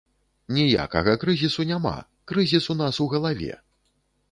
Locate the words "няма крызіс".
1.73-2.71